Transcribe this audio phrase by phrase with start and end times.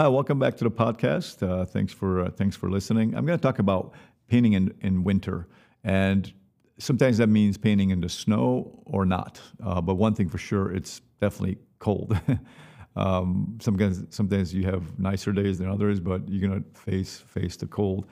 [0.00, 1.46] Hi, welcome back to the podcast.
[1.46, 3.14] Uh, thanks for uh, thanks for listening.
[3.14, 3.92] I'm going to talk about
[4.28, 5.46] painting in, in winter,
[5.84, 6.32] and
[6.78, 9.38] sometimes that means painting in the snow or not.
[9.62, 12.18] Uh, but one thing for sure, it's definitely cold.
[12.96, 17.56] um, sometimes sometimes you have nicer days than others, but you're going to face face
[17.56, 18.06] the cold.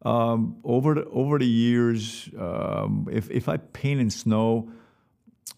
[0.00, 4.72] Um, over the over the years, um, if if I paint in snow,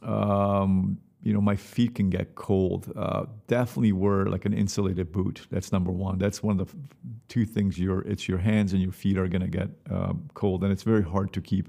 [0.03, 2.93] um, you know, my feet can get cold.
[2.95, 5.45] Uh, definitely wear like an insulated boot.
[5.51, 6.19] That's number one.
[6.19, 6.89] That's one of the f-
[7.27, 7.81] two things.
[7.81, 10.85] Your it's your hands and your feet are going to get um, cold, and it's
[10.85, 11.69] very hard to keep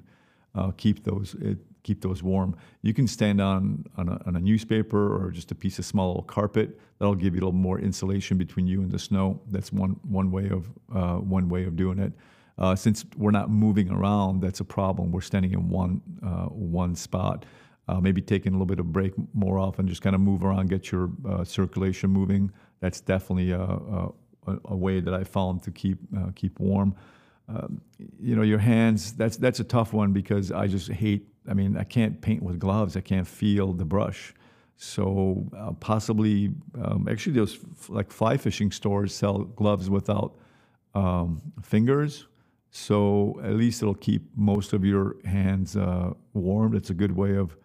[0.53, 2.55] uh, keep those it, keep those warm.
[2.83, 6.09] You can stand on on a, on a, newspaper or just a piece of small
[6.09, 6.79] little carpet.
[6.99, 9.41] That'll give you a little more insulation between you and the snow.
[9.49, 12.13] That's one one way of uh, one way of doing it.
[12.59, 15.11] Uh, since we're not moving around, that's a problem.
[15.11, 17.43] We're standing in one uh, one spot
[17.87, 20.69] uh, maybe taking a little bit of break more often, just kind of move around,
[20.69, 22.51] get your uh, circulation moving.
[22.79, 24.11] That's definitely a, a,
[24.65, 26.95] a, way that I found to keep uh, keep warm.
[27.49, 27.81] Um,
[28.19, 29.13] you know, your hands.
[29.13, 31.27] That's that's a tough one because I just hate.
[31.49, 32.97] I mean, I can't paint with gloves.
[32.97, 34.33] I can't feel the brush.
[34.75, 37.57] So uh, possibly, um, actually, those
[37.89, 40.35] like fly fishing stores sell gloves without
[40.93, 42.27] um, fingers.
[42.69, 46.75] So at least it'll keep most of your hands uh, warm.
[46.75, 47.55] It's a good way of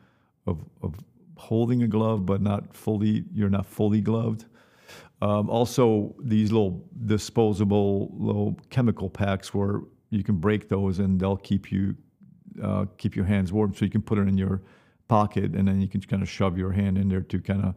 [0.46, 0.94] of, of
[1.36, 4.44] holding a glove, but not fully, you're not fully gloved.
[5.20, 11.36] Um, also, these little disposable little chemical packs where you can break those and they'll
[11.36, 11.96] keep you
[12.62, 13.74] uh, keep your hands warm.
[13.74, 14.62] So you can put it in your
[15.08, 17.74] pocket and then you can kind of shove your hand in there to kind of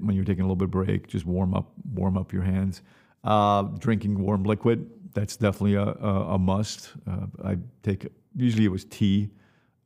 [0.00, 2.82] when you're taking a little bit break, just warm up warm up your hands.
[3.24, 6.92] Uh, drinking warm liquid that's definitely a, a, a must.
[7.10, 9.30] Uh, I take usually it was tea.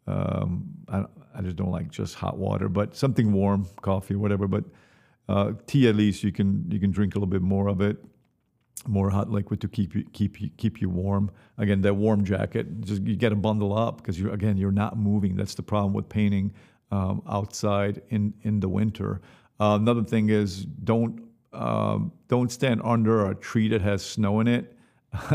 [0.08, 4.46] Um, I, I just don't like just hot water, but something warm, coffee, whatever.
[4.48, 4.64] But
[5.28, 7.96] uh, tea, at least you can you can drink a little bit more of it,
[8.86, 11.30] more hot liquid to keep you keep you keep you warm.
[11.58, 14.96] Again, that warm jacket, just you got to bundle up because you again you're not
[14.96, 15.36] moving.
[15.36, 16.52] That's the problem with painting
[16.90, 19.20] um, outside in in the winter.
[19.60, 21.22] Uh, another thing is don't
[21.52, 24.76] um, don't stand under a tree that has snow in it.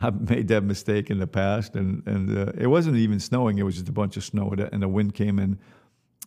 [0.00, 3.62] I've made that mistake in the past, and and uh, it wasn't even snowing; it
[3.62, 5.58] was just a bunch of snow, and the wind came in,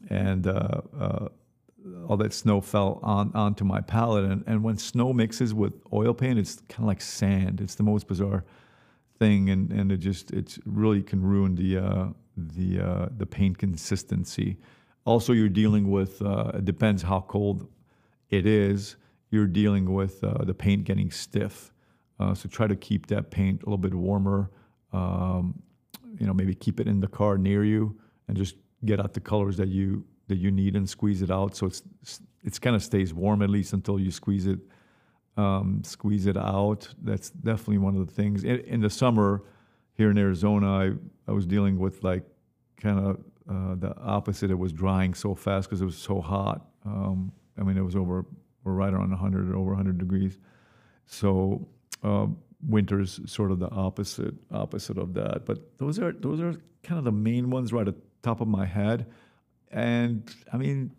[0.09, 1.27] and uh, uh,
[2.07, 4.25] all that snow fell on onto my palette.
[4.25, 7.61] And, and when snow mixes with oil paint, it's kind of like sand.
[7.61, 8.45] It's the most bizarre
[9.19, 12.07] thing, and, and it just it really can ruin the uh,
[12.37, 14.57] the uh, the paint consistency.
[15.05, 17.67] Also, you're dealing with uh, it depends how cold
[18.29, 18.95] it is.
[19.31, 21.72] You're dealing with the paint getting stiff
[22.19, 24.51] uh, so try to keep that paint a little bit warmer.
[24.91, 25.61] Um,
[26.19, 29.19] you know, maybe keep it in the car near you, and just get out the
[29.19, 31.83] colors that you that you need and squeeze it out so it's
[32.43, 34.59] it's kind of stays warm at least until you squeeze it
[35.37, 36.87] um, squeeze it out.
[37.01, 38.43] That's definitely one of the things.
[38.43, 39.43] In, in, the summer
[39.95, 40.91] here in Arizona, I
[41.27, 42.23] I was dealing with like
[42.79, 43.17] kind of
[43.49, 44.51] uh, the opposite.
[44.51, 46.67] It was drying so fast because it was so hot.
[46.85, 48.25] Um, I mean, it was over
[48.63, 50.37] we're right around 100 over 100 degrees.
[51.05, 51.67] So
[52.03, 52.27] uh,
[52.71, 55.45] is sort of the opposite opposite of that.
[55.45, 58.47] But those are those are kind of the main ones right at the top of
[58.47, 59.07] my head.
[59.71, 60.91] And I mean,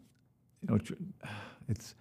[0.62, 0.78] you know,
[1.68, 1.94] it's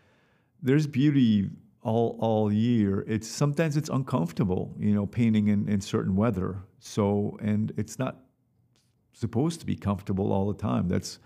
[0.62, 1.50] there's beauty
[1.82, 3.04] all all year.
[3.08, 6.58] It's sometimes it's uncomfortable, you know, painting in, in certain weather.
[6.80, 8.18] So and it's not
[9.14, 10.88] supposed to be comfortable all the time.
[10.88, 11.20] That's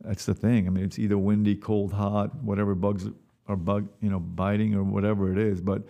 [0.00, 0.66] that's the thing.
[0.66, 3.08] I mean, it's either windy, cold, hot, whatever bugs
[3.46, 5.60] are bug, you know, biting or whatever it is.
[5.60, 5.84] But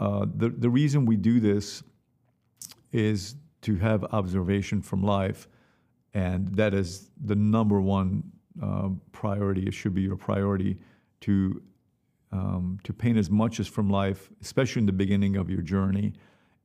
[0.00, 1.82] uh, the, the reason we do this
[2.90, 5.46] is to have observation from life,
[6.14, 8.24] and that is the number one
[8.62, 9.64] uh, priority.
[9.66, 10.78] It should be your priority
[11.20, 11.62] to
[12.32, 16.14] um, to paint as much as from life, especially in the beginning of your journey,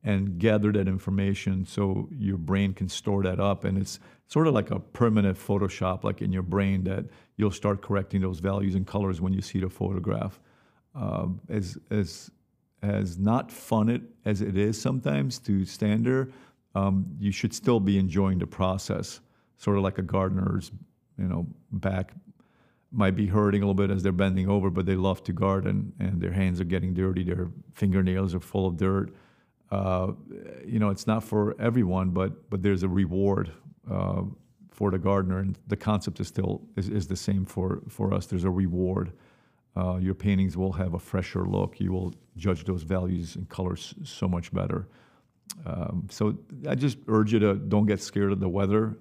[0.04, 3.64] and gather that information so your brain can store that up.
[3.64, 3.98] And it's
[4.28, 7.04] sort of like a permanent Photoshop, like in your brain, that
[7.36, 10.40] you'll start correcting those values and colors when you see the photograph.
[10.94, 12.30] Uh, as as
[12.82, 16.28] as not fun it as it is sometimes to stand there,
[16.74, 19.20] um, you should still be enjoying the process.
[19.56, 20.70] Sort of like a gardener's,
[21.18, 22.12] you know, back
[22.92, 25.92] might be hurting a little bit as they're bending over, but they love to garden
[25.98, 29.12] and their hands are getting dirty, their fingernails are full of dirt.
[29.70, 30.12] Uh,
[30.64, 33.50] you know, it's not for everyone, but but there's a reward
[33.90, 34.22] uh,
[34.70, 38.26] for the gardener, and the concept is still is, is the same for for us.
[38.26, 39.12] There's a reward
[39.76, 41.80] uh, your paintings will have a fresher look.
[41.80, 44.88] You will judge those values and colors so much better.
[45.64, 46.36] Um, so
[46.68, 48.98] I just urge you to don't get scared of the weather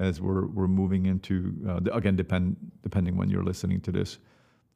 [0.00, 4.18] as we're, we're moving into, uh, again, depend, depending when you're listening to this.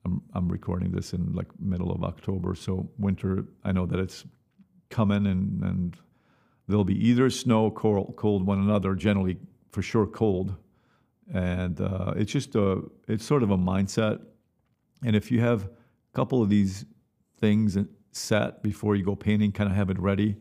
[0.04, 3.44] I'm, I'm recording this in like middle of October, so winter.
[3.64, 4.24] I know that it's
[4.90, 5.96] coming, and and
[6.68, 8.94] there'll be either snow, cold, cold one another.
[8.94, 9.38] Generally,
[9.72, 10.54] for sure, cold,
[11.34, 14.20] and uh, it's just a it's sort of a mindset.
[15.04, 15.70] And if you have a
[16.14, 16.84] couple of these
[17.40, 17.78] things
[18.12, 20.36] set before you go painting, kind of have it ready,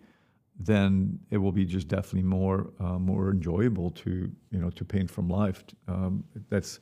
[0.60, 5.10] then it will be just definitely more uh, more enjoyable to you know to paint
[5.10, 5.64] from life.
[5.88, 6.80] Um, that's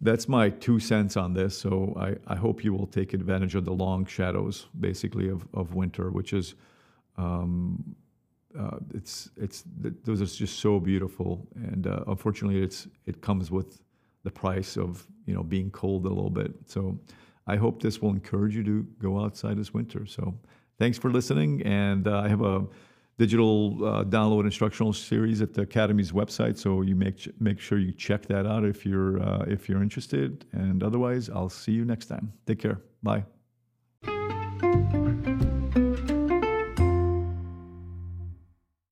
[0.00, 1.58] that's my two cents on this.
[1.58, 5.74] So I, I hope you will take advantage of the long shadows, basically of, of
[5.74, 6.54] winter, which is
[7.18, 7.96] um,
[8.58, 9.64] uh, it's it's
[10.04, 13.80] those are just so beautiful, and uh, unfortunately, it's it comes with
[14.24, 16.52] the price of you know being cold a little bit.
[16.66, 16.98] So
[17.46, 20.06] I hope this will encourage you to go outside this winter.
[20.06, 20.34] So
[20.78, 22.66] thanks for listening, and uh, I have a
[23.18, 26.56] digital uh, download instructional series at the Academy's website.
[26.56, 30.46] So you make make sure you check that out if you're uh, if you're interested.
[30.52, 32.32] And otherwise, I'll see you next time.
[32.46, 32.80] Take care.
[33.02, 33.24] Bye.